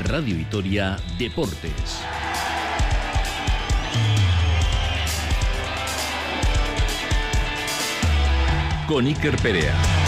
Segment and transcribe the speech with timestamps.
[0.00, 2.00] Radio Vitoria Deportes.
[8.86, 10.01] Con Iker Perea.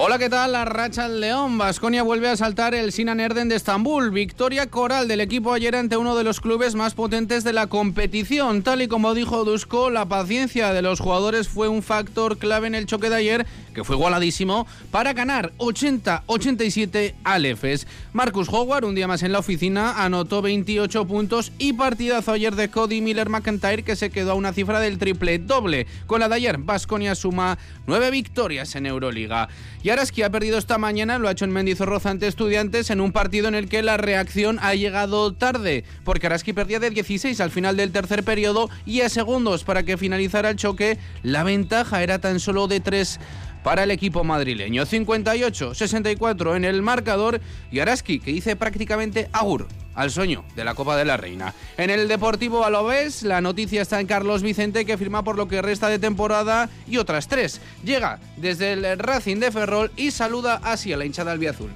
[0.00, 0.52] Hola, ¿qué tal?
[0.52, 1.58] La racha al León.
[1.58, 4.12] Vasconia vuelve a saltar el Sinan Erden de Estambul.
[4.12, 8.62] Victoria coral del equipo ayer ante uno de los clubes más potentes de la competición.
[8.62, 12.76] Tal y como dijo Dusko, la paciencia de los jugadores fue un factor clave en
[12.76, 17.88] el choque de ayer, que fue igualadísimo, para ganar 80-87 al EFES.
[18.12, 22.70] Marcus Howard, un día más en la oficina, anotó 28 puntos y partidazo ayer de
[22.70, 25.88] Cody Miller McIntyre, que se quedó a una cifra del triple doble.
[26.06, 29.48] Con la de ayer, Vasconia suma nueve victorias en Euroliga.
[29.90, 33.48] Araski ha perdido esta mañana, lo ha hecho en Mendizorroza ante Estudiantes, en un partido
[33.48, 37.76] en el que la reacción ha llegado tarde, porque Araski perdía de 16 al final
[37.76, 42.40] del tercer periodo y a segundos para que finalizara el choque, la ventaja era tan
[42.40, 43.20] solo de 3
[43.62, 44.84] para el equipo madrileño.
[44.84, 47.40] 58-64 en el marcador
[47.70, 49.68] y Araski que dice prácticamente agur
[49.98, 51.52] al sueño de la Copa de la Reina.
[51.76, 55.60] En el Deportivo Alovés, la noticia está en Carlos Vicente, que firma por lo que
[55.60, 57.60] resta de temporada y otras tres.
[57.82, 61.70] Llega desde el Racing de Ferrol y saluda así a la hinchada albiazul.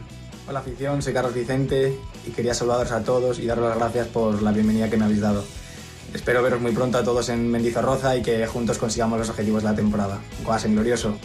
[0.49, 4.41] Hola afición, soy Carlos Vicente y quería saludaros a todos y daros las gracias por
[4.41, 5.45] la bienvenida que me habéis dado.
[6.15, 9.71] Espero veros muy pronto a todos en Mendizorroza y que juntos consigamos los objetivos de
[9.71, 10.21] la temporada.
[10.45, 11.17] Guasen glorioso.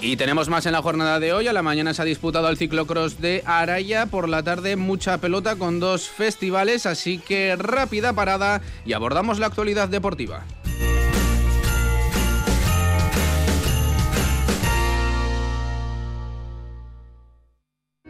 [0.00, 1.48] Y tenemos más en la jornada de hoy.
[1.48, 4.06] A la mañana se ha disputado el ciclocross de Araya.
[4.06, 6.86] Por la tarde mucha pelota con dos festivales.
[6.86, 10.44] Así que rápida parada y abordamos la actualidad deportiva.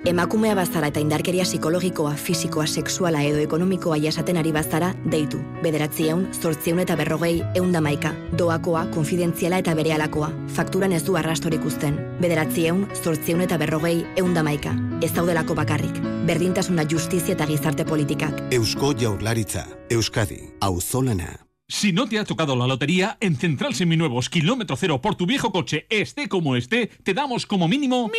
[0.09, 5.37] Emakumea bazara eta indarkeria psikologikoa, fisikoa, sexuala edo ekonomikoa jasaten ari bazara, deitu.
[5.61, 8.15] Bederatziehun, zortzieun eta berrogei, eundamaika.
[8.41, 10.31] Doakoa, konfidentziala eta berealakoa.
[10.57, 11.99] Fakturan ez du arrastorik uzten.
[12.23, 14.73] Bederatziehun, zortzieun eta berrogei, eundamaika.
[15.05, 16.01] Ez daudelako bakarrik.
[16.31, 18.41] Berdintasuna justizia eta gizarte politikak.
[18.51, 19.67] Eusko Jaurlaritza.
[19.91, 20.41] Euskadi.
[20.61, 21.35] Auzolana.
[21.69, 25.53] Si no te ha tocado la lotería, en Central Seminuevos Kilómetro Cero por tu viejo
[25.53, 28.11] coche, esté como esté, te damos como mínimo...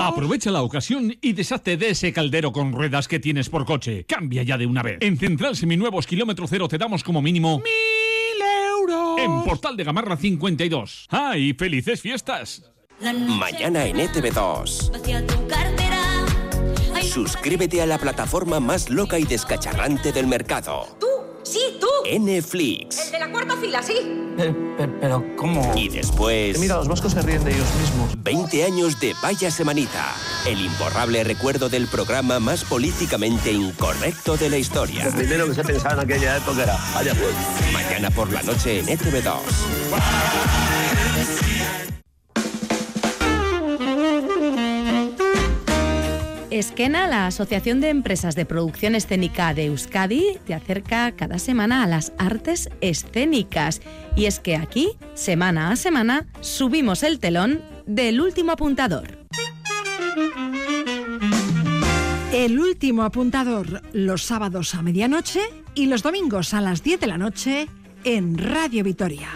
[0.00, 4.04] Aprovecha la ocasión y deshazte de ese caldero con ruedas que tienes por coche.
[4.04, 4.98] Cambia ya de una vez.
[5.00, 7.58] En Central Seminuevos Kilómetro Cero te damos como mínimo...
[7.58, 9.18] ¡Mil euros!
[9.18, 11.08] En Portal de Gamarra 52.
[11.10, 12.70] ¡Ay, felices fiestas!
[13.00, 14.90] Mañana en ETV2.
[17.02, 20.86] Suscríbete a la plataforma más loca y descacharrante del mercado.
[20.98, 21.06] ¡Tú!
[21.44, 21.86] ¡Sí, tú!
[22.20, 23.06] Netflix.
[23.06, 23.94] El de la cuarta fila, sí.
[25.00, 25.72] pero, ¿cómo?
[25.76, 26.58] Y después...
[26.58, 28.22] Mira, los vascos se ríen de ellos mismos.
[28.22, 30.14] 20 años de Vaya Semanita.
[30.46, 35.04] El imborrable recuerdo del programa más políticamente incorrecto de la historia.
[35.04, 37.34] Lo primero que se pensaba en aquella época era, vaya pues.
[37.72, 39.40] Mañana por la noche en ETV2.
[46.58, 51.88] Esquena, la Asociación de Empresas de Producción Escénica de Euskadi, te acerca cada semana a
[51.88, 53.80] las artes escénicas.
[54.14, 59.18] Y es que aquí, semana a semana, subimos el telón del último apuntador.
[62.32, 65.40] El último apuntador los sábados a medianoche
[65.74, 67.68] y los domingos a las 10 de la noche
[68.04, 69.28] en Radio Vitoria.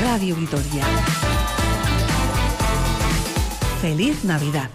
[0.00, 1.33] Radio Vitoria.
[3.84, 4.70] Feliz Navidad.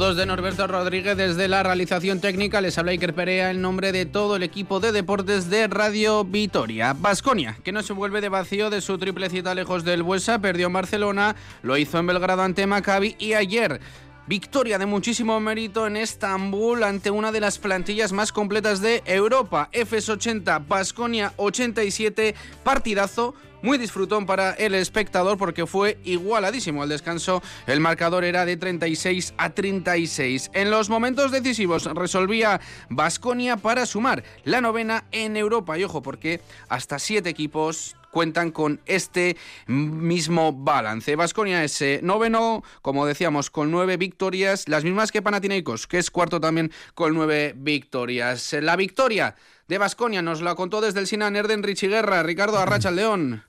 [0.00, 2.62] De Norberto Rodríguez desde la realización técnica.
[2.62, 6.94] Les habla Iker Perea en nombre de todo el equipo de deportes de Radio Vitoria.
[6.94, 10.68] Basconia, que no se vuelve de vacío de su triple cita lejos del Buesa, perdió
[10.68, 13.78] en Barcelona, lo hizo en Belgrado ante Maccabi y ayer
[14.26, 19.68] Victoria de muchísimo mérito en Estambul ante una de las plantillas más completas de Europa.
[19.70, 22.34] FS 80, Basconia 87,
[22.64, 27.42] partidazo muy disfrutón para el espectador porque fue igualadísimo al descanso.
[27.66, 30.50] El marcador era de 36 a 36.
[30.54, 35.78] En los momentos decisivos resolvía Basconia para sumar la novena en Europa.
[35.78, 39.36] Y ojo, porque hasta siete equipos cuentan con este
[39.66, 41.16] mismo balance.
[41.16, 46.10] Vasconia es eh, noveno, como decíamos, con nueve victorias, las mismas que Panathinaikos, que es
[46.10, 48.52] cuarto también con nueve victorias.
[48.60, 49.36] La victoria
[49.68, 53.44] de Vasconia nos la contó desde el Sinan Erden Richie Guerra, Ricardo Arracha León.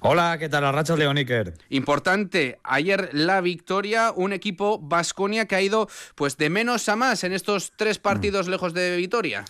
[0.00, 0.64] Hola, ¿qué tal?
[0.64, 1.54] Arracha León Iker.
[1.70, 7.24] Importante, ayer la victoria, un equipo Vasconia que ha ido pues de menos a más
[7.24, 9.44] en estos tres partidos lejos de Vitoria.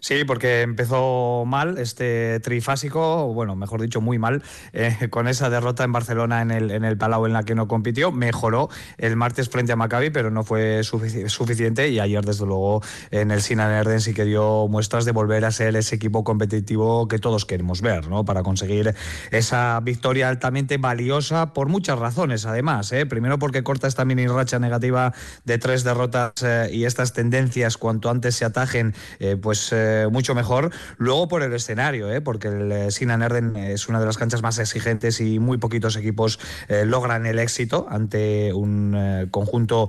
[0.00, 4.42] Sí, porque empezó mal este trifásico, bueno, mejor dicho, muy mal,
[4.72, 7.68] eh, con esa derrota en Barcelona en el, en el Palau en la que no
[7.68, 8.10] compitió.
[8.10, 13.30] Mejoró el martes frente a Maccabi, pero no fue suficiente y ayer, desde luego, en
[13.30, 17.18] el Sinan Erden sí que dio muestras de volver a ser ese equipo competitivo que
[17.18, 18.24] todos queremos ver, ¿no?
[18.24, 18.94] Para conseguir
[19.30, 22.90] esa victoria altamente valiosa por muchas razones, además.
[22.92, 23.06] ¿eh?
[23.06, 25.12] Primero porque corta esta mini racha negativa
[25.44, 30.34] de tres derrotas eh, y estas tendencias cuanto antes se atajen, eh, pues eh, mucho
[30.34, 30.70] mejor.
[30.98, 32.20] Luego por el escenario, ¿eh?
[32.20, 35.96] porque el eh, Sinan Erden es una de las canchas más exigentes y muy poquitos
[35.96, 36.38] equipos
[36.84, 39.88] logran el éxito ante un conjunto,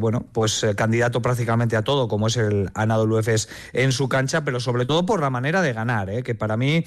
[0.00, 4.60] bueno, pues candidato prácticamente a todo, como es el Anadolu Efes en su cancha, pero
[4.60, 6.84] sobre todo por la manera de ganar, que para mí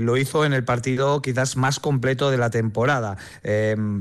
[0.00, 3.16] lo hizo en el partido quizás más completo de la temporada.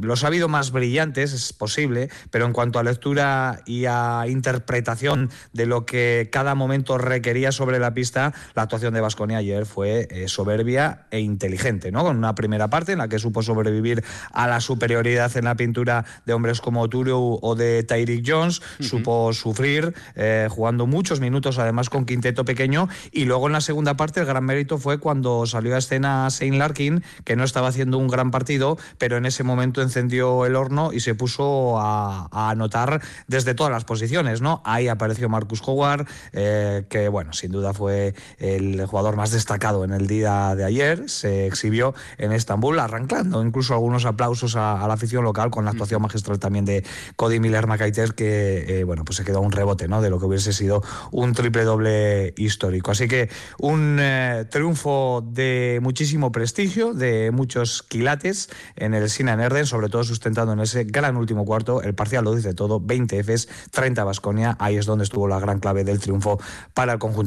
[0.02, 5.30] Los ha habido más brillantes, es posible, pero en cuanto a lectura y a interpretación
[5.52, 10.08] de lo que cada momento requería sobre la pista, la actuación de Vasconia ayer fue
[10.10, 12.04] eh, soberbia e inteligente, ¿no?
[12.04, 16.06] Con una primera parte en la que supo sobrevivir a la superioridad en la pintura
[16.26, 21.90] de hombres como Turu o de Tyreek Jones, supo sufrir, eh, jugando muchos minutos además
[21.90, 25.76] con quinteto pequeño, y luego en la segunda parte el gran mérito fue cuando salió
[25.76, 29.82] a escena Shane Larkin, que no estaba haciendo un gran partido, pero en ese momento
[29.82, 34.62] encendió el horno y se puso a, a anotar desde todas las posiciones, ¿no?
[34.66, 39.92] Ahí apareció Marcus Howard, eh, que bueno, sin duda fue el jugador más destacado en
[39.92, 44.94] el día de ayer, se exhibió en Estambul, arrancando incluso algunos aplausos a, a la
[44.94, 46.84] afición local con la actuación magistral también de
[47.16, 50.02] Cody Miller McAiter, que eh, bueno, pues se quedó un rebote, ¿no?
[50.02, 52.92] De lo que hubiese sido un triple doble histórico.
[52.92, 59.66] Así que un eh, triunfo de muchísimo prestigio, de muchos quilates en el Sinan Erden,
[59.66, 61.82] sobre todo sustentando en ese gran último cuarto.
[61.82, 64.56] El parcial lo dice todo: 20 Fs, 30 Basconia.
[64.60, 66.40] Ahí es donde estuvo la gran clave del triunfo
[66.74, 67.23] para el conjunto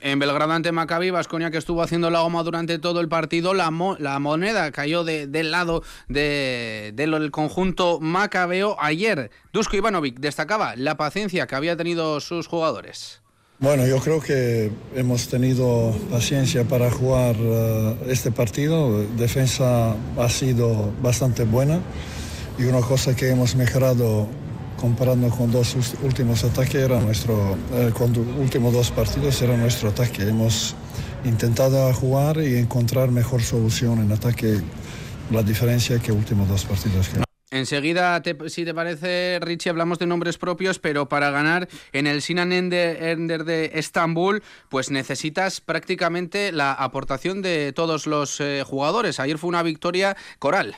[0.00, 3.70] En Belgrado ante Maccabi, Vasconia que estuvo haciendo la goma durante todo el partido, la,
[3.70, 8.76] mo la moneda cayó de, del lado de, del conjunto macabeo.
[8.80, 13.20] Ayer, Dusko Ivanovic destacaba la paciencia que había tenido sus jugadores.
[13.60, 19.02] Bueno, yo creo que hemos tenido paciencia para jugar uh, este partido.
[19.16, 21.80] Defensa ha sido bastante buena
[22.56, 24.28] y una cosa que hemos mejorado
[24.78, 30.22] comparando con dos últimos ataques era nuestro, eh, con últimos dos partidos era nuestro ataque.
[30.22, 30.74] Hemos
[31.24, 34.60] intentado jugar y encontrar mejor solución en ataque.
[35.30, 37.08] La diferencia que últimos dos partidos.
[37.08, 37.22] Que...
[37.50, 42.22] Enseguida, te, si te parece, Richie, hablamos de nombres propios, pero para ganar en el
[42.22, 49.18] Sinan Ender de Estambul, pues necesitas prácticamente la aportación de todos los eh, jugadores.
[49.18, 50.76] Ayer fue una victoria coral.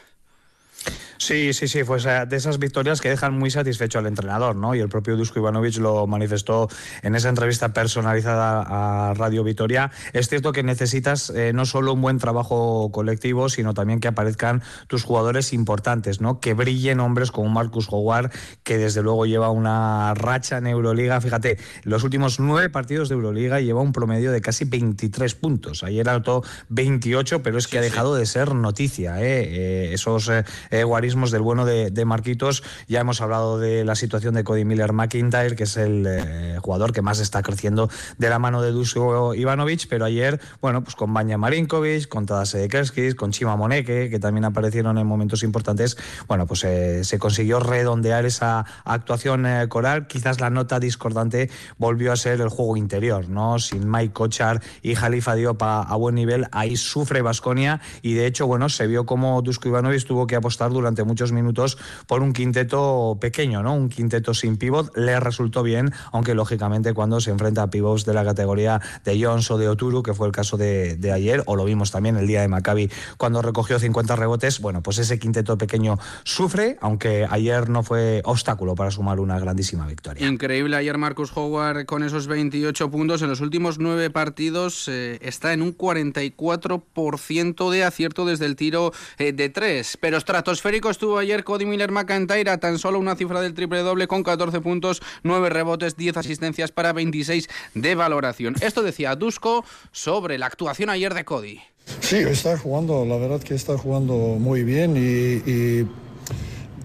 [1.20, 4.74] Sí, sí, sí, pues de esas victorias que dejan muy satisfecho al entrenador, ¿no?
[4.74, 6.68] Y el propio Dusko Ivanovic lo manifestó
[7.02, 9.92] en esa entrevista personalizada a Radio Vitoria.
[10.14, 14.62] Es cierto que necesitas eh, no solo un buen trabajo colectivo, sino también que aparezcan
[14.86, 16.40] tus jugadores importantes, ¿no?
[16.40, 21.20] Que brillen hombres como Marcus Howard, que desde luego lleva una racha en Euroliga.
[21.20, 25.84] Fíjate, los últimos nueve partidos de Euroliga lleva un promedio de casi 23 puntos.
[25.84, 28.20] Ayer alto 28, pero es que sí, ha dejado sí.
[28.20, 29.42] de ser noticia, ¿eh?
[29.42, 30.30] eh esos
[30.70, 32.62] eh, guarismos del bueno de, de, Marquitos.
[32.88, 36.92] Ya hemos hablado de la situación de Cody Miller McIntyre, que es el eh, jugador
[36.92, 41.12] que más está creciendo de la mano de Dusko Ivanovic, pero ayer, bueno, pues con
[41.12, 45.96] Banja Marinkovic, con Tadase Kerskis, con Chima Moneke, que también aparecieron en momentos importantes,
[46.28, 50.06] bueno, pues eh, se consiguió redondear esa actuación eh, coral.
[50.06, 53.58] Quizás la nota discordante volvió a ser el juego interior, ¿no?
[53.58, 58.26] Sin Mike Kochar y Jalifa Diop a, a buen nivel, ahí sufre Basconia y de
[58.26, 62.32] hecho, bueno, se vio como Dusko Ivanovic tuvo que apostar durante muchos minutos por un
[62.32, 63.74] quinteto pequeño, ¿no?
[63.74, 64.96] Un quinteto sin pivot.
[64.96, 69.50] Le resultó bien, aunque lógicamente cuando se enfrenta a pivots de la categoría de Jones
[69.50, 72.26] o de Oturu, que fue el caso de, de ayer, o lo vimos también el
[72.26, 77.68] día de Maccabi cuando recogió 50 rebotes, bueno, pues ese quinteto pequeño sufre, aunque ayer
[77.68, 80.26] no fue obstáculo para sumar una grandísima victoria.
[80.26, 85.52] Increíble ayer Marcus Howard con esos 28 puntos en los últimos nueve partidos eh, está
[85.52, 90.16] en un 44% de acierto desde el tiro eh, de tres, pero
[90.50, 94.24] estratosférico estuvo ayer Cody Miller McIntyre a tan solo una cifra del triple doble con
[94.24, 98.56] 14 puntos, 9 rebotes, 10 asistencias para 26 de valoración.
[98.60, 101.60] Esto decía Dusko sobre la actuación ayer de Cody.
[102.00, 105.86] Sí, está jugando, la verdad que está jugando muy bien y, y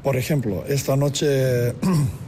[0.04, 1.74] por ejemplo, esta noche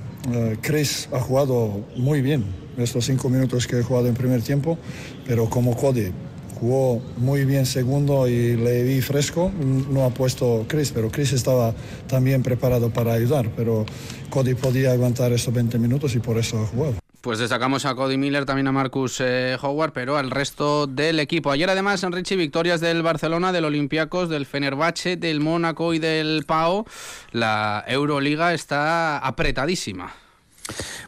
[0.62, 2.46] Chris ha jugado muy bien
[2.80, 4.80] estos cinco minutos que he jugado en primer tiempo,
[5.28, 6.12] pero como Cody
[6.60, 9.52] jugó muy bien segundo y le vi fresco.
[9.90, 11.74] No ha puesto Chris, pero Chris estaba
[12.08, 13.86] también preparado para ayudar, pero
[14.30, 16.96] Cody podía aguantar estos 20 minutos y por eso ha jugado.
[17.22, 21.52] Pues destacamos a Cody Miller, también a Marcus eh, Howard, pero al resto del equipo.
[21.52, 26.86] Ayer además, Enrique, victorias del Barcelona, del Olympiacos, del Fenerbahce, del Mónaco y del PAO.
[27.32, 30.14] La Euroliga está apretadísima.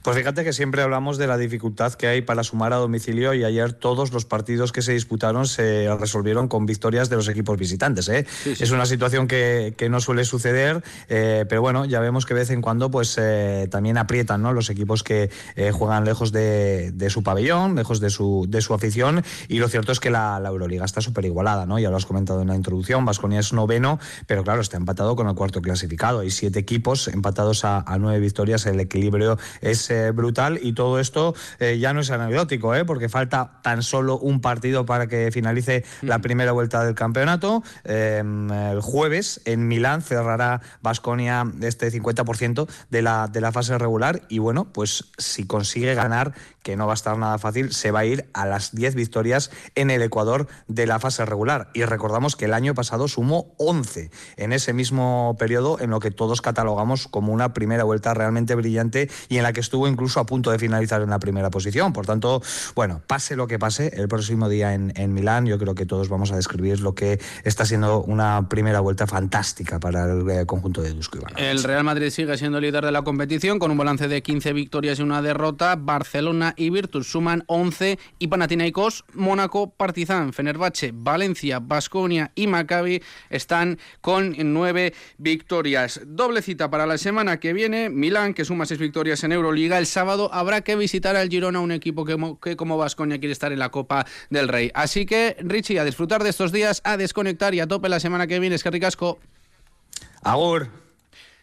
[0.03, 3.43] Pues fíjate que siempre hablamos de la dificultad que hay para sumar a domicilio y
[3.43, 8.07] ayer todos los partidos que se disputaron se resolvieron con victorias de los equipos visitantes.
[8.09, 8.25] ¿eh?
[8.45, 12.51] Es una situación que, no suele suceder, eh, pero bueno, ya vemos que de vez
[12.51, 14.53] en cuando pues eh, también aprietan ¿no?
[14.53, 15.31] los equipos que
[15.73, 19.99] juegan lejos de, su pabellón, lejos de su, de su afición y lo cierto es
[19.99, 21.79] que la, Euroliga está súper igualada, ¿no?
[21.79, 25.27] ya lo has comentado en la introducción, Vasconia es noveno, pero claro, está empatado con
[25.27, 26.19] el cuarto clasificado.
[26.19, 30.99] Hay siete equipos empatados a, a nueve victorias, el equilibrio es eh, brutal y todo
[30.99, 32.85] esto eh, ya no es anecdótico, ¿eh?
[32.85, 37.63] porque falta tan solo un partido para que finalice la primera vuelta del campeonato.
[37.83, 44.21] Em, el jueves en Milán cerrará Basconia este 50% de la, de la fase regular
[44.29, 46.33] y bueno, pues si consigue ganar
[46.69, 49.49] que no va a estar nada fácil, se va a ir a las 10 victorias
[49.73, 51.71] en el Ecuador de la fase regular.
[51.73, 56.11] Y recordamos que el año pasado sumó 11 en ese mismo periodo en lo que
[56.11, 60.27] todos catalogamos como una primera vuelta realmente brillante y en la que estuvo incluso a
[60.27, 61.91] punto de finalizar en la primera posición.
[61.91, 62.43] Por tanto,
[62.75, 66.31] bueno, pase lo que pase, el próximo día en, Milán yo creo que todos vamos
[66.31, 70.93] a describir lo que está siendo una primera vuelta fantástica para el eh, conjunto de
[70.93, 74.53] Dusko El Real Madrid sigue siendo líder de la competición con un balance de 15
[74.53, 75.75] victorias y una derrota.
[75.75, 83.79] Barcelona y Virtus suman 11 y Panathinaikos, Mónaco, Partizan, Fenerbahce, Valencia, Basconia y Maccabi están
[84.01, 86.01] con 9 victorias.
[86.05, 89.77] Doble cita para la semana que viene, Milán que suma 6 victorias en Euroliga.
[89.77, 93.59] El sábado habrá que visitar al Girona, un equipo que, como Basconia quiere estar en
[93.59, 94.71] la Copa del Rey.
[94.73, 98.27] Así que Richie, a disfrutar de estos días, a desconectar y a tope la semana
[98.27, 98.55] que viene.
[98.55, 99.19] Es que ricasco.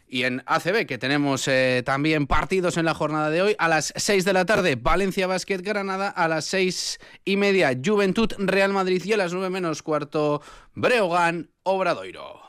[0.09, 3.93] Y en ACB, que tenemos eh, también partidos en la jornada de hoy, a las
[3.97, 9.03] 6 de la tarde, Valencia Basket Granada, a las 6 y media, Juventud Real Madrid
[9.05, 10.43] y a las 9 menos cuarto,
[10.75, 12.46] Breogán Obradoiro.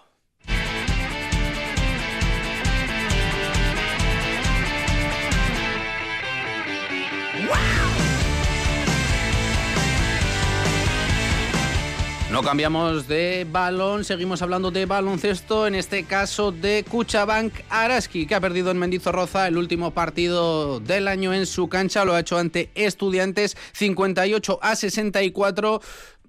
[12.37, 18.35] No cambiamos de balón, seguimos hablando de baloncesto, en este caso de Kuchabank Araski, que
[18.35, 22.37] ha perdido en Mendizorroza el último partido del año en su cancha, lo ha hecho
[22.37, 25.81] ante Estudiantes 58 a 64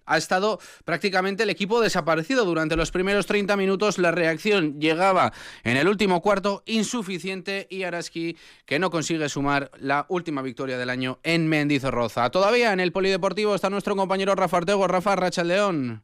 [0.09, 3.99] ha estado prácticamente el equipo desaparecido durante los primeros 30 minutos.
[3.99, 5.33] La reacción llegaba
[5.65, 8.37] en el último cuarto insuficiente y Araski
[8.67, 12.31] que no consigue sumar la última victoria del año en Mendizorroza.
[12.31, 14.88] Todavía en el polideportivo está nuestro compañero Rafa Artego.
[14.88, 16.03] Rafa Racha León.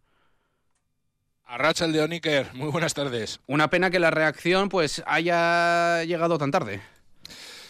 [1.47, 3.41] Arracha el de Iker, muy buenas tardes.
[3.47, 6.81] Una pena que la reacción pues haya llegado tan tarde.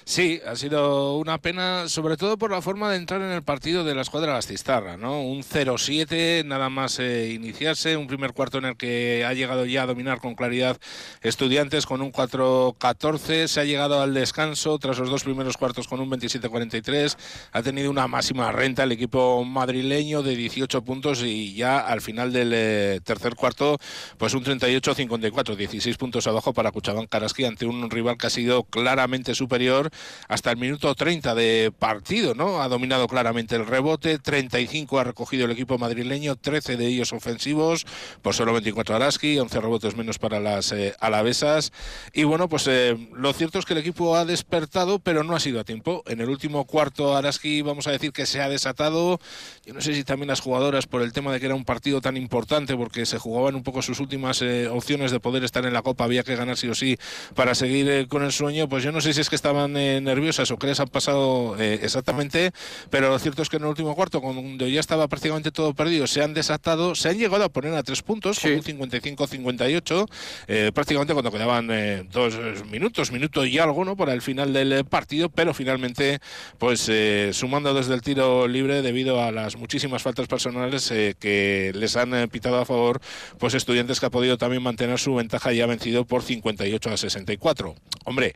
[0.07, 3.85] Sí, ha sido una pena, sobre todo por la forma de entrar en el partido
[3.85, 5.23] de la escuadra Gastistarra, ¿no?
[5.23, 9.85] Un 0-7, nada más eh, iniciarse, un primer cuarto en el que ha llegado ya
[9.85, 10.77] a dominar con claridad
[11.23, 16.01] Estudiantes con un 4-14, se ha llegado al descanso tras los dos primeros cuartos con
[16.01, 17.17] un 27-43,
[17.53, 22.31] ha tenido una máxima renta el equipo madrileño de 18 puntos y ya al final
[22.31, 23.79] del eh, tercer cuarto,
[24.19, 28.65] pues un 38-54, 16 puntos abajo para Cuchabán Karaski ante un rival que ha sido
[28.65, 29.91] claramente superior
[30.29, 32.63] hasta el minuto 30 de partido, ¿no?
[32.63, 37.87] Ha dominado claramente el rebote, 35 ha recogido el equipo madrileño, 13 de ellos ofensivos,
[38.23, 41.73] por solo 24 Araski, 11 rebotes menos para las eh, alavesas.
[42.13, 45.41] Y bueno, pues eh, lo cierto es que el equipo ha despertado, pero no ha
[45.41, 46.03] sido a tiempo.
[46.07, 49.21] En el último cuarto Araski, vamos a decir que se ha desatado.
[49.65, 52.01] Yo no sé si también las jugadoras, por el tema de que era un partido
[52.01, 55.73] tan importante, porque se jugaban un poco sus últimas eh, opciones de poder estar en
[55.73, 56.97] la Copa, había que ganar sí o sí
[57.35, 60.59] para seguir con el sueño, pues yo no sé si es que estaban nerviosas o
[60.59, 62.53] que les han pasado eh, exactamente,
[62.91, 66.07] pero lo cierto es que en el último cuarto, cuando ya estaba prácticamente todo perdido,
[66.07, 70.09] se han desatado, se han llegado a poner a tres puntos, con un 55-58,
[70.49, 72.35] eh, prácticamente cuando quedaban eh, dos
[72.67, 73.97] minutos, minuto y algo, ¿no?
[73.97, 76.21] Para el final del partido, pero finalmente,
[76.59, 76.91] pues
[77.33, 80.89] sumando desde el tiro libre debido a las muchísimas faltas personales
[81.19, 83.01] que les han pitado a favor,
[83.39, 86.97] pues estudiantes que ha podido también mantener su ventaja y ha vencido por 58 a
[86.97, 87.75] 64.
[88.05, 88.35] Hombre,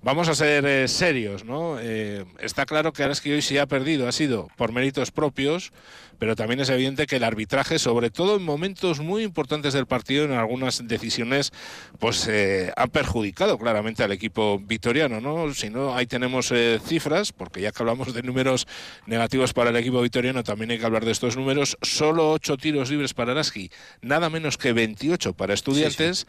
[0.00, 1.76] Vamos a ser eh, serios, ¿no?
[1.80, 5.72] Eh, está claro que que hoy sí ha perdido, ha sido por méritos propios,
[6.20, 10.24] pero también es evidente que el arbitraje, sobre todo en momentos muy importantes del partido,
[10.24, 11.52] en algunas decisiones,
[11.98, 15.52] pues eh, ha perjudicado claramente al equipo victoriano, ¿no?
[15.52, 16.52] Si no, ahí tenemos
[16.84, 18.68] cifras, porque ya que hablamos de números
[19.06, 21.76] negativos para el equipo victoriano, también hay que hablar de estos números.
[21.82, 26.26] Solo ocho tiros libres para Araski, nada menos que 28 para estudiantes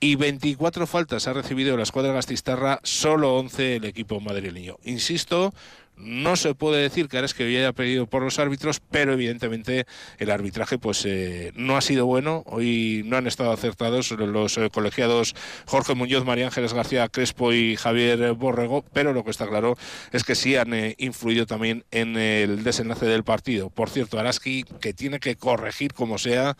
[0.00, 4.76] y 24 faltas ha recibido la escuadra gastistarra, solo 11 el equipo madrileño.
[4.84, 5.52] Insisto,
[5.96, 9.86] No se puede decir que Araski hoy haya pedido por los árbitros, pero evidentemente
[10.18, 12.42] el arbitraje pues eh, no ha sido bueno.
[12.44, 15.34] Hoy no han estado acertados los eh, colegiados
[15.64, 19.78] Jorge Muñoz, María Ángeles García Crespo y Javier Borrego, pero lo que está claro
[20.12, 23.70] es que sí han eh, influido también en el desenlace del partido.
[23.70, 26.58] Por cierto, Araski que tiene que corregir como sea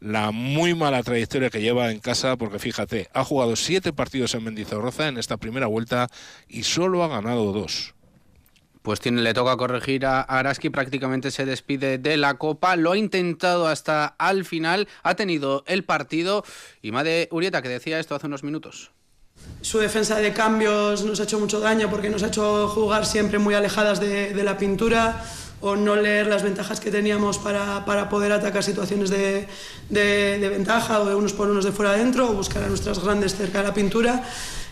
[0.00, 4.44] la muy mala trayectoria que lleva en casa, porque fíjate, ha jugado siete partidos en
[4.44, 6.08] Mendizorroza en esta primera vuelta
[6.48, 7.94] y solo ha ganado dos.
[8.82, 12.96] Pues tiene, le toca corregir a Araski, prácticamente se despide de la Copa, lo ha
[12.96, 16.44] intentado hasta al final, ha tenido el partido
[16.80, 18.92] y Made Urieta que decía esto hace unos minutos.
[19.60, 23.38] Su defensa de cambios nos ha hecho mucho daño porque nos ha hecho jugar siempre
[23.38, 25.22] muy alejadas de, de la pintura
[25.60, 29.48] o no leer las ventajas que teníamos para, para poder atacar situaciones de,
[29.88, 33.34] de, ventaja o de unos por unos de fuera adentro o buscar a nuestras grandes
[33.34, 34.22] cerca de la pintura.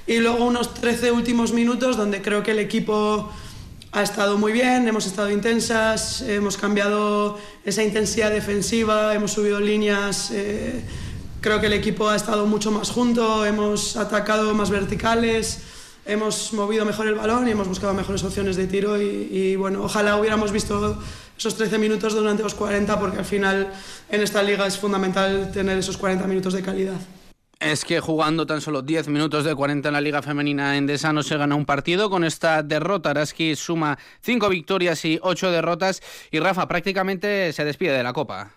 [0.06, 3.32] Y luego unos 13 últimos minutos donde creo que el equipo
[3.90, 10.30] ha estado muy bien, hemos estado intensas, hemos cambiado esa intensidad defensiva, hemos subido líneas.
[10.32, 10.84] Eh,
[11.40, 15.62] creo que el equipo ha estado mucho más junto, hemos atacado más verticales
[16.06, 20.16] hemos movido mejor el balón y hemos buscado mejores opciones de tiro y, bueno, ojalá
[20.16, 20.98] hubiéramos visto
[21.36, 23.72] esos 13 minutos durante los 40 porque al final
[24.08, 26.96] en esta liga es fundamental tener esos 40 minutos de calidad.
[27.58, 31.22] Es que jugando tan solo 10 minutos de 40 en la Liga Femenina Endesa no
[31.22, 32.10] se gana un partido.
[32.10, 36.02] Con esta derrota, Araski suma 5 victorias y 8 derrotas.
[36.30, 38.52] Y Rafa prácticamente se despide de la Copa.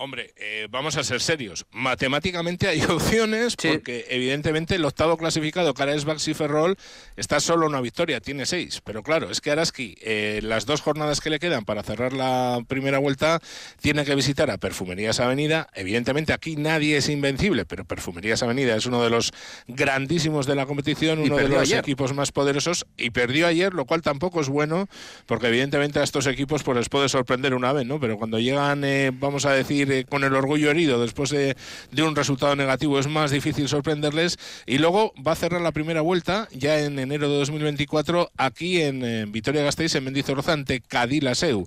[0.00, 1.66] Hombre, eh, vamos a ser serios.
[1.72, 3.66] Matemáticamente hay opciones sí.
[3.66, 6.76] porque evidentemente el octavo clasificado, Cares Baxi Ferrol,
[7.16, 8.80] está solo una victoria, tiene seis.
[8.84, 12.60] Pero claro, es que Araski, eh, las dos jornadas que le quedan para cerrar la
[12.68, 13.40] primera vuelta,
[13.80, 15.68] tiene que visitar a Perfumerías Avenida.
[15.74, 19.32] Evidentemente aquí nadie es invencible, pero Perfumerías Avenida es uno de los
[19.66, 21.80] grandísimos de la competición, uno de los ayer.
[21.80, 24.88] equipos más poderosos y perdió ayer, lo cual tampoco es bueno
[25.26, 27.98] porque evidentemente a estos equipos pues les puede sorprender una vez, ¿no?
[27.98, 31.56] Pero cuando llegan, eh, vamos a decir, con el orgullo herido después de,
[32.02, 32.98] un resultado negativo.
[32.98, 34.38] Es más difícil sorprenderles.
[34.66, 39.04] Y luego va a cerrar la primera vuelta ya en enero de 2024 aquí en,
[39.04, 41.66] en Vitoria Gasteiz en Mendizorroza ante Cadilaseu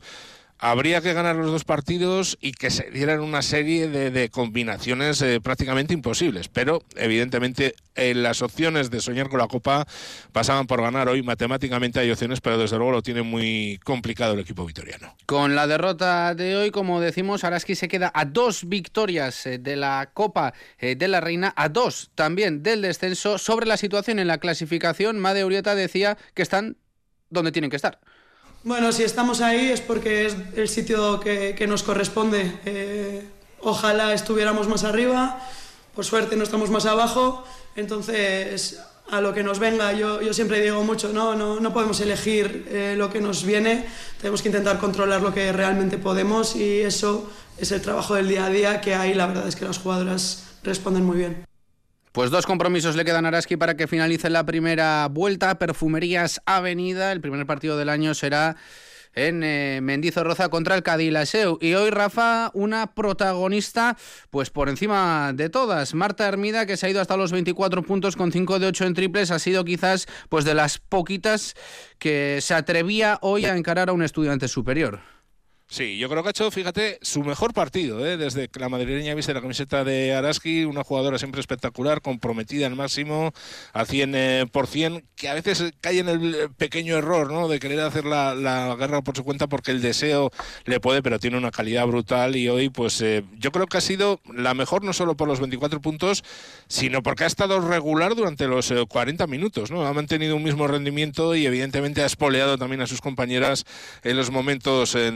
[0.61, 5.41] habría que ganar los dos partidos y que se dieran una serie de, combinaciones eh,
[5.41, 6.47] prácticamente imposibles.
[6.47, 9.85] Pero, evidentemente, eh, las opciones de soñar con la Copa
[10.31, 11.23] pasaban por ganar hoy.
[11.23, 15.15] Matemáticamente hay opciones, pero desde luego lo tiene muy complicado el equipo vitoriano.
[15.25, 19.75] Con la derrota de hoy, como decimos, Araski se queda a dos victorias eh, de
[19.75, 23.37] la Copa eh, de la Reina, a dos también del descenso.
[23.37, 26.77] Sobre la situación en la clasificación, Made Urieta decía que están
[27.29, 27.99] donde tienen que estar.
[28.63, 32.59] Bueno, si estamos ahí es porque es el sitio que, que nos corresponde.
[32.65, 33.27] Eh,
[33.59, 35.41] ojalá estuviéramos más arriba,
[35.95, 37.43] por suerte no estamos más abajo,
[37.75, 41.99] entonces a lo que nos venga, yo, yo siempre digo mucho, no, no, no podemos
[42.01, 43.85] elegir eh, lo que nos viene,
[44.19, 48.45] tenemos que intentar controlar lo que realmente podemos y eso es el trabajo del día
[48.45, 51.50] a día que ahí la verdad es que las jugadoras responden muy bien.
[52.11, 55.57] Pues dos compromisos le quedan a Araski para que finalice la primera vuelta.
[55.57, 57.13] Perfumerías Avenida.
[57.13, 58.57] El primer partido del año será
[59.13, 61.57] en eh, Mendizorroza contra el Cadilaseu.
[61.61, 63.95] Y hoy, Rafa, una protagonista,
[64.29, 65.93] pues por encima de todas.
[65.93, 68.93] Marta Hermida, que se ha ido hasta los 24 puntos con 5 de 8 en
[68.93, 71.55] triples, ha sido quizás pues de las poquitas
[71.97, 74.99] que se atrevía hoy a encarar a un estudiante superior.
[75.71, 78.17] Sí, yo creo que ha hecho, fíjate, su mejor partido, ¿eh?
[78.17, 82.75] desde que la madrileña viste la camiseta de Araski, una jugadora siempre espectacular, comprometida al
[82.75, 83.31] máximo,
[83.71, 87.47] al 100%, que a veces cae en el pequeño error ¿no?
[87.47, 90.29] de querer hacer la, la, guerra por su cuenta porque el deseo
[90.65, 93.81] le puede, pero tiene una calidad brutal y hoy, pues eh, yo creo que ha
[93.81, 96.25] sido la mejor no solo por los 24 puntos,
[96.67, 99.87] sino porque ha estado regular durante los eh, 40 minutos, ¿no?
[99.87, 103.63] Ha mantenido un mismo rendimiento y evidentemente ha espoleado también a sus compañeras
[104.03, 105.07] en los momentos eh,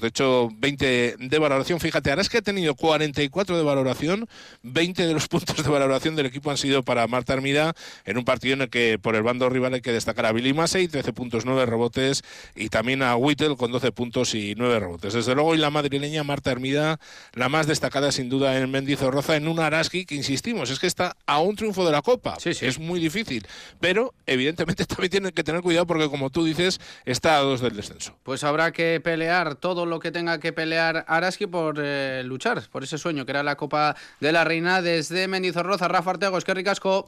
[0.00, 1.80] De hecho, 20 de valoración.
[1.80, 4.28] Fíjate, ahora es que ha tenido 44 de valoración.
[4.62, 7.74] 20 de los puntos de valoración del equipo han sido para Marta Armida
[8.04, 10.52] en un partido en el que por el bando rival hay que destacar a Billy
[10.52, 12.22] Massey, 13 puntos, 9 rebotes,
[12.54, 15.14] y también a Whittle con 12 puntos y 9 rebotes.
[15.14, 16.98] Desde luego, y la madrileña Marta Armida,
[17.34, 21.16] la más destacada sin duda en Mendizorroza, en un Araski que, insistimos, es que está
[21.26, 22.36] a un triunfo de la Copa.
[22.38, 22.66] Sí, sí.
[22.66, 23.46] Es muy difícil.
[23.80, 27.76] Pero, evidentemente, también tienen que tener cuidado porque, como tú dices, está a dos del
[27.76, 28.16] descenso.
[28.22, 32.84] Pues habrá que pelear todo lo que tenga que pelear Araski por eh, luchar por
[32.84, 35.88] ese sueño que era la Copa de la Reina desde Mendizorroza.
[35.88, 37.06] Rafa Artego, es que ricasco.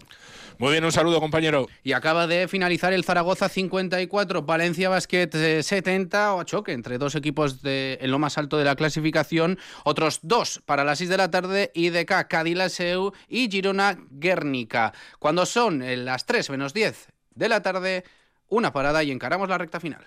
[0.59, 1.67] Muy bien, un saludo, compañero.
[1.83, 7.61] Y acaba de finalizar el Zaragoza 54, Valencia Basket 70, o choque entre dos equipos
[7.63, 9.59] de, en lo más alto de la clasificación.
[9.85, 14.93] Otros dos para las 6 de la tarde, IDK Cadilaseu y Girona Guernica.
[15.19, 18.05] Cuando son las 3 menos 10 de la tarde,
[18.49, 20.07] una parada y encaramos la recta final.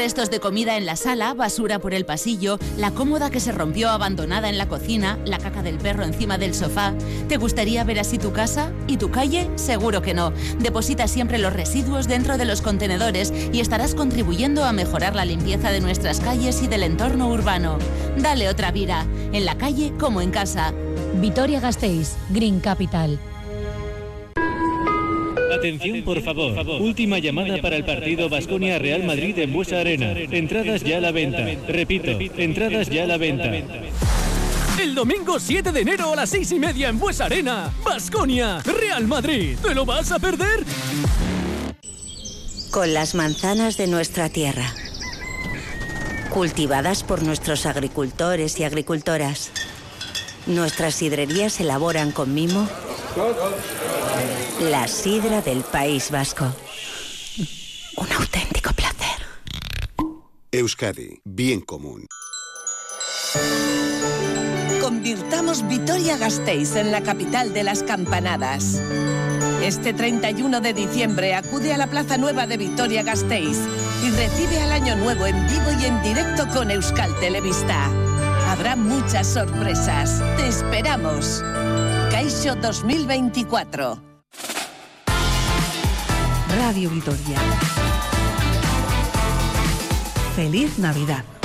[0.00, 3.90] Restos de comida en la sala, basura por el pasillo, la cómoda que se rompió
[3.90, 6.94] abandonada en la cocina, la caca del perro encima del sofá.
[7.28, 8.72] ¿Te gustaría ver así tu casa?
[8.86, 9.50] ¿Y tu calle?
[9.56, 10.32] Seguro que no.
[10.58, 15.70] Deposita siempre los residuos dentro de los contenedores y estarás contribuyendo a mejorar la limpieza
[15.70, 17.76] de nuestras calles y del entorno urbano.
[18.16, 20.72] Dale otra vida, en la calle como en casa.
[21.16, 23.20] Vitoria Gasteiz, Green Capital.
[25.52, 26.52] Atención, por favor.
[26.80, 30.12] Última llamada para el partido Basconia Real Madrid en Buesa Arena.
[30.12, 31.44] Entradas ya a la venta.
[31.68, 33.50] Repito, entradas ya a la venta.
[34.80, 37.72] El domingo 7 de enero a las 6 y media en Buesa Arena.
[37.84, 39.56] Basconia, Real Madrid.
[39.62, 40.64] ¿Te lo vas a perder?
[42.70, 44.72] Con las manzanas de nuestra tierra.
[46.30, 49.50] Cultivadas por nuestros agricultores y agricultoras.
[50.46, 52.68] Nuestras sidrerías elaboran con mimo
[54.60, 56.46] la sidra del País Vasco.
[57.96, 59.26] Un auténtico placer.
[60.52, 62.06] Euskadi, bien común.
[64.80, 68.80] Convirtamos Vitoria Gasteiz en la capital de las campanadas.
[69.62, 73.58] Este 31 de diciembre acude a la Plaza Nueva de Vitoria Gasteiz
[74.04, 77.90] y recibe al Año Nuevo en vivo y en directo con Euskal Televista.
[78.48, 80.22] Habrá muchas sorpresas.
[80.36, 81.42] Te esperamos.
[82.20, 83.98] Caixo 2024.
[86.54, 87.38] Radio Vitoria.
[90.36, 91.39] Feliz Navidad.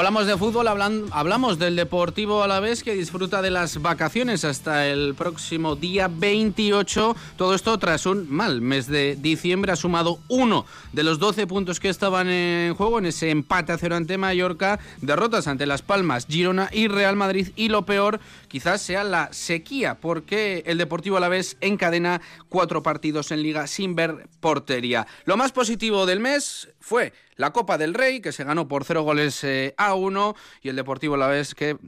[0.00, 5.14] Hablamos de fútbol, hablan- hablamos del Deportivo Alavés que disfruta de las vacaciones hasta el
[5.14, 7.14] próximo día 28.
[7.36, 9.72] Todo esto tras un mal mes de diciembre.
[9.72, 13.78] Ha sumado uno de los 12 puntos que estaban en juego en ese empate a
[13.78, 14.80] cero ante Mallorca.
[15.02, 17.48] Derrotas ante Las Palmas, Girona y Real Madrid.
[17.54, 23.42] Y lo peor quizás sea la sequía, porque el Deportivo Alavés encadena cuatro partidos en
[23.42, 25.06] liga sin ver portería.
[25.26, 29.02] Lo más positivo del mes fue la Copa del Rey, que se ganó por cero
[29.02, 31.78] goles eh, a uno, y el Deportivo Alavés que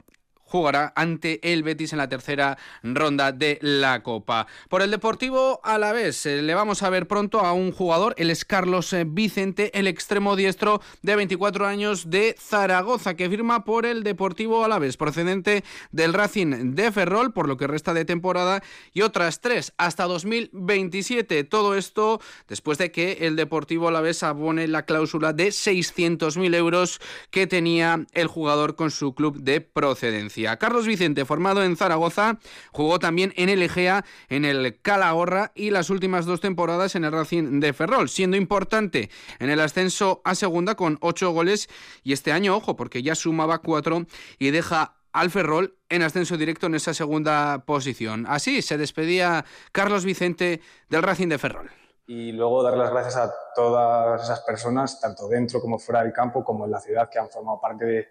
[0.53, 4.45] jugará ante el Betis en la tercera ronda de la Copa.
[4.69, 8.45] Por el Deportivo Alavés eh, le vamos a ver pronto a un jugador, el es
[8.45, 14.03] Carlos eh, Vicente, el extremo diestro de 24 años de Zaragoza, que firma por el
[14.03, 18.61] Deportivo Alavés, procedente del Racing de Ferrol, por lo que resta de temporada,
[18.93, 21.45] y otras tres hasta 2027.
[21.45, 27.47] Todo esto después de que el Deportivo Alavés abone la cláusula de 600.000 euros que
[27.47, 30.42] tenía el jugador con su club de procedencia.
[30.57, 32.39] Carlos Vicente, formado en Zaragoza,
[32.71, 37.11] jugó también en el Egea, en el Calahorra y las últimas dos temporadas en el
[37.11, 41.69] Racing de Ferrol, siendo importante en el ascenso a segunda con ocho goles
[42.03, 44.05] y este año, ojo, porque ya sumaba cuatro
[44.39, 48.25] y deja al Ferrol en ascenso directo en esa segunda posición.
[48.27, 51.69] Así se despedía Carlos Vicente del Racing de Ferrol.
[52.05, 56.43] y luego dar las gracias a todas esas personas, tanto dentro como fuera del campo,
[56.43, 58.07] como en la ciudad, que han formado parte de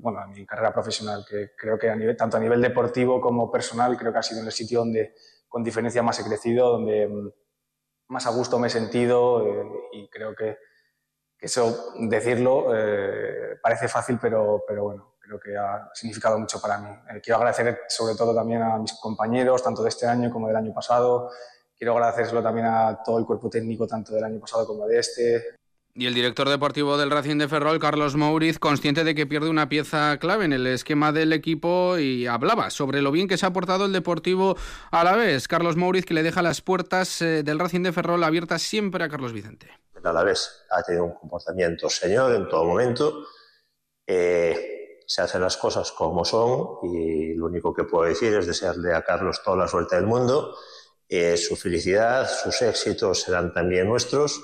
[0.00, 3.96] bueno, mi carrera profesional, que creo que a nivel, tanto a nivel deportivo como personal,
[3.96, 5.14] creo que ha sido en el sitio donde
[5.48, 7.30] con diferencia más he crecido, donde mm,
[8.08, 10.58] más a gusto me he sentido eh, y creo que,
[11.38, 16.78] que eso, decirlo, eh, parece fácil, pero, pero bueno, creo que ha significado mucho para
[16.78, 16.90] mí.
[17.10, 20.56] Eh, quiero agradecer sobre todo también a mis compañeros, tanto de este año como del
[20.56, 21.30] año pasado,
[21.78, 25.58] Quiero agradecérselo también a todo el cuerpo técnico, tanto del año pasado como de este.
[26.00, 29.68] Y el director deportivo del Racing de Ferrol, Carlos Mouriz, consciente de que pierde una
[29.68, 33.52] pieza clave en el esquema del equipo y hablaba sobre lo bien que se ha
[33.52, 34.56] portado el Deportivo
[34.92, 35.48] a la vez.
[35.48, 39.08] Carlos Mouriz que le deja las puertas eh, del Racing de Ferrol abiertas siempre a
[39.08, 39.72] Carlos Vicente.
[39.96, 43.26] El Alavés ha tenido un comportamiento señor en todo momento.
[44.06, 48.94] Eh, se hacen las cosas como son y lo único que puedo decir es desearle
[48.94, 50.54] a Carlos toda la suerte del mundo.
[51.08, 54.40] Eh, su felicidad, sus éxitos serán también nuestros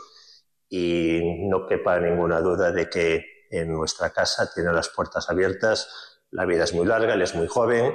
[0.77, 6.21] y no quepa ninguna duda de que en nuestra casa tiene las puertas abiertas.
[6.33, 7.95] La vida es muy larga, él es muy joven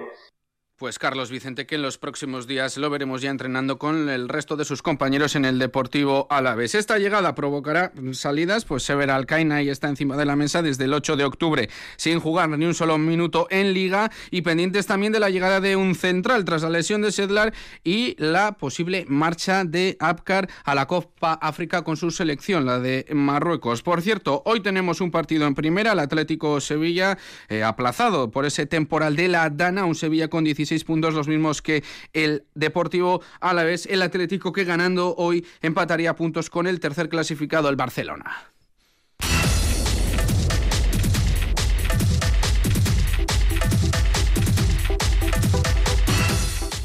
[0.80, 4.56] Pues Carlos Vicente, que en los próximos días lo veremos ya entrenando con el resto
[4.56, 6.74] de sus compañeros en el Deportivo Alavés.
[6.74, 10.94] Esta llegada provocará salidas, pues Sever Alcaina y está encima de la mesa desde el
[10.94, 15.20] 8 de octubre, sin jugar ni un solo minuto en Liga y pendientes también de
[15.20, 19.98] la llegada de un central tras la lesión de Sedlar y la posible marcha de
[20.00, 23.84] Apcar a la Copa África con su selección, la de Marruecos.
[23.84, 27.18] Por cierto, hoy tenemos un partido en primera, el Atlético Sevilla,
[27.50, 31.62] eh, aplazado por ese temporal de la Dana, un Sevilla con 16 puntos, los mismos
[31.62, 37.70] que el Deportivo Alavés, el Atlético que ganando hoy empataría puntos con el tercer clasificado,
[37.70, 38.52] el Barcelona.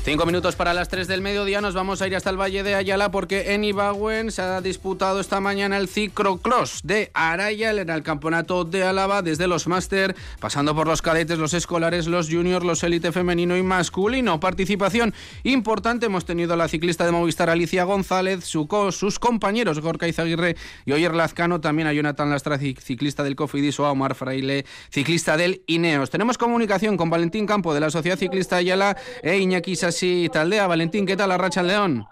[0.04, 2.74] Cinco minutos para las tres del mediodía, nos vamos a ir hasta el Valle de
[2.74, 8.02] Ayala porque en Ibagüen se ha disputado esta mañana el ciclocross de Arayal en el
[8.02, 12.82] campeonato de Álava desde los máster, pasando por los cadetes, los escolares, los juniors, los
[12.82, 14.40] élite femenino y masculino.
[14.40, 20.06] Participación importante, hemos tenido a la ciclista de Movistar Alicia González, su sus compañeros Gorka
[20.06, 24.66] Izaguirre y Oyer Lazcano, también a Jonathan Lastra, ciclista del Cofidis o a Omar Fraile,
[24.90, 26.10] ciclista del Ineos.
[26.10, 30.66] Tenemos comunicación con Valentín Campo de la Sociedad Ciclista Ayala e Iñaki y Taldea.
[30.66, 32.04] Valentín, ¿qué tal Arracha León?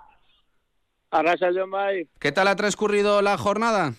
[1.11, 2.07] Arracha León, bye.
[2.19, 3.95] ¿Qué tal ha transcurrido la jornada?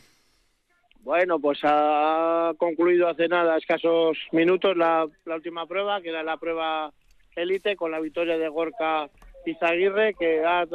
[1.01, 6.93] Bueno, pues ha concluido hace nada, escasos minutos, la, última prueba, que era la prueba
[7.35, 9.09] élite, con la victoria de Gorka
[9.45, 10.65] Izaguirre, que ha,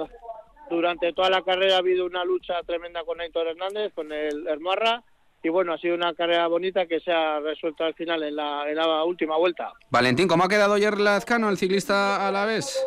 [0.69, 5.03] durante toda la carrera ha habido una lucha tremenda con Héctor Hernández, con el Hermarra,
[5.43, 8.69] y bueno, ha sido una carrera bonita que se ha resuelto al final en la,
[8.69, 9.73] en la última vuelta.
[9.91, 12.85] Valentín, ¿cómo ha quedado ayer Lazcano, el ciclista a la vez?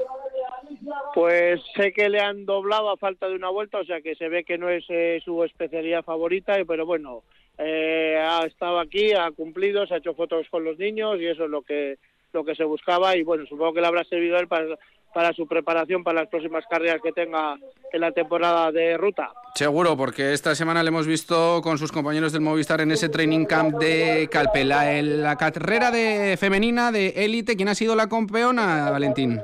[1.14, 4.30] Pues sé que le han doblado a falta de una vuelta, o sea que se
[4.30, 7.24] ve que no es eh, su especialidad favorita, pero bueno,
[7.58, 11.46] eh, ha estado aquí, ha cumplido, se ha hecho fotos con los niños y eso
[11.46, 11.98] es lo que
[12.34, 14.66] lo que se buscaba y bueno, supongo que le habrá servido a él para,
[15.14, 17.58] para su preparación para las próximas carreras que tenga
[17.92, 19.32] en la temporada de ruta.
[19.56, 23.46] Seguro, porque esta semana le hemos visto con sus compañeros del Movistar en ese training
[23.46, 24.98] camp de Calpela.
[24.98, 29.42] En la carrera de femenina de élite, ¿quién ha sido la campeona, Valentín?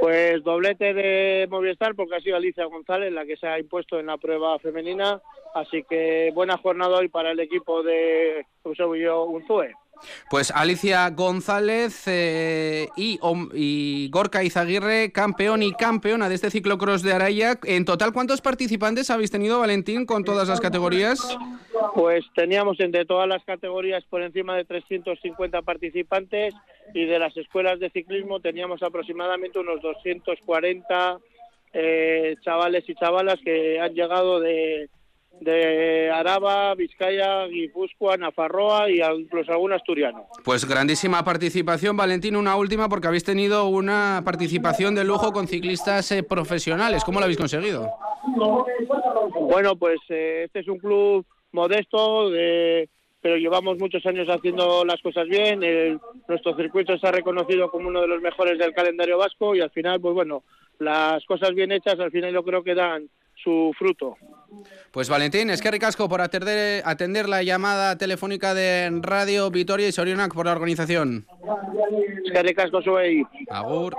[0.00, 4.06] Pues doblete de Movistar porque ha sido Alicia González la que se ha impuesto en
[4.06, 5.20] la prueba femenina,
[5.54, 9.72] así que buena jornada hoy para el equipo de Eusebio Unzue.
[10.30, 17.58] Pues Alicia González eh, y, Gorka Izaguirre, campeón y campeona de este ciclocross de Araya.
[17.64, 21.36] En total, ¿cuántos participantes habéis tenido, Valentín, con todas las categorías?
[21.94, 26.54] Pues teníamos entre todas las categorías por encima de 350 participantes
[26.92, 31.18] y de las escuelas de ciclismo teníamos aproximadamente unos 240
[31.72, 34.88] eh, chavales y chavalas que han llegado de
[35.40, 40.26] de Araba, Vizcaya, Guipúzcoa, Nafarroa y incluso algún asturiano.
[40.44, 42.36] Pues grandísima participación, Valentín.
[42.36, 47.04] Una última porque habéis tenido una participación de lujo con ciclistas eh, profesionales.
[47.04, 47.90] ¿Cómo lo habéis conseguido?
[49.40, 52.30] Bueno, pues eh, este es un club modesto,
[53.20, 55.60] pero llevamos muchos años haciendo las cosas bien.
[56.26, 60.00] nuestro circuito ha reconocido como uno de los mejores del calendario vasco y al final,
[60.00, 60.42] pues bueno,
[60.78, 63.08] las cosas bien hechas al final yo creo que dan
[63.42, 64.16] su fruto.
[64.90, 69.92] Pues Valentín, es que ricasco por atender, atender la llamada telefónica de Radio Vitoria y
[69.92, 71.26] Sorionac por la organización.
[72.24, 73.26] Es que ricasco soy.
[73.50, 73.96] Agur.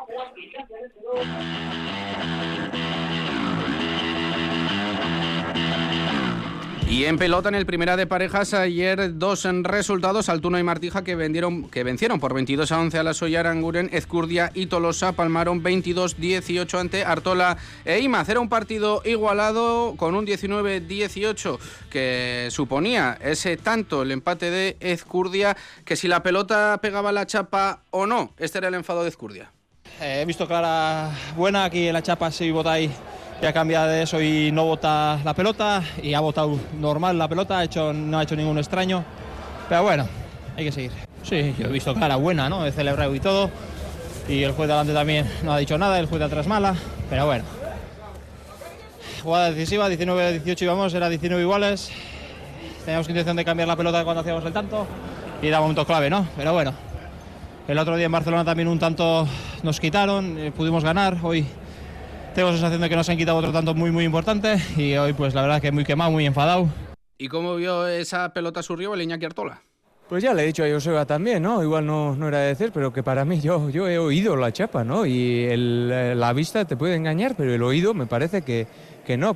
[6.87, 11.15] Y en pelota, en el primera de parejas, ayer dos resultados, Altuno y Martija, que,
[11.15, 15.63] vendieron, que vencieron por 22 a 11 a la Soya Aranguren, Ezcurdia y Tolosa palmaron
[15.63, 18.29] 22-18 ante Artola e Imaz.
[18.29, 21.57] Era un partido igualado con un 19-18
[21.89, 27.81] que suponía ese tanto el empate de Ezcurdia que si la pelota pegaba la chapa
[27.89, 28.33] o no.
[28.37, 29.51] Este era el enfado de Ezcurdia.
[29.99, 32.91] Eh, he visto clara buena aquí en la chapa si votáis
[33.39, 37.27] que ha cambiado de eso y no bota la pelota y ha votado normal la
[37.27, 39.03] pelota, ha hecho, no ha hecho ningún extraño.
[39.67, 40.07] Pero bueno,
[40.55, 40.91] hay que seguir.
[41.23, 42.65] Sí, yo he visto cara buena, ¿no?
[42.65, 43.49] He celebrado y todo.
[44.27, 46.75] Y el juez de adelante también no ha dicho nada, el juez de atrás mala.
[47.09, 47.43] Pero bueno.
[49.23, 51.91] Jugada decisiva, 19-18 íbamos, era 19 iguales.
[52.85, 54.85] Teníamos intención de cambiar la pelota cuando hacíamos el tanto.
[55.41, 56.27] Y era momento clave, ¿no?
[56.37, 56.73] Pero bueno.
[57.67, 59.27] El otro día en Barcelona también un tanto
[59.63, 61.17] nos quitaron, eh, pudimos ganar.
[61.23, 61.47] Hoy
[62.35, 65.13] tengo la sensación de que nos han quitado otro tanto muy, muy importante y hoy
[65.13, 66.67] pues la verdad que muy quemado, muy enfadado.
[67.17, 69.61] ¿Y cómo vio esa pelota su rival, Iñaki Artola?
[70.09, 71.63] Pues ya le he dicho a Joseba también, ¿no?
[71.63, 74.51] Igual no, no era de decir, pero que para mí yo, yo he oído la
[74.51, 75.05] chapa, ¿no?
[75.05, 78.67] Y el, la vista te puede engañar, pero el oído me parece que,
[79.05, 79.33] que no.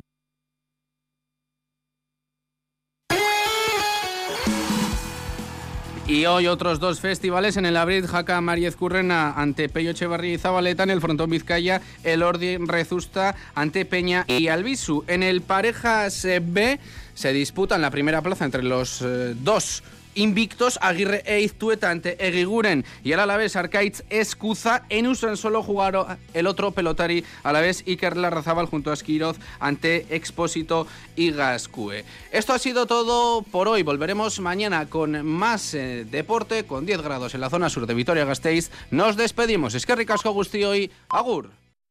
[6.20, 10.36] Y hoy otros dos festivales en el Abril, Jaca Mariez Currena ante Peyo Echevarri y
[10.38, 15.02] Zabaleta, en el Frontón Vizcaya, el Ordi Rezusta ante Peña y Albisu.
[15.06, 16.78] En el Parejas B
[17.14, 19.82] se disputan la primera plaza entre los eh, dos
[20.14, 26.18] invictos Aguirre e Iztueta ante Egiguren y el Alavés Arcaitz Escuza en Usan solo jugaron
[26.34, 32.04] el otro pelotari Alavés Iker Larrazábal junto a Esquiroz ante Expósito y Gascue.
[32.32, 33.82] Esto ha sido todo por hoy.
[33.82, 38.70] Volveremos mañana con más eh, deporte con 10 grados en la zona sur de Vitoria-Gasteiz.
[38.90, 39.74] Nos despedimos.
[39.74, 40.90] Es que ricasco Agustí hoy.
[41.08, 41.59] Agur.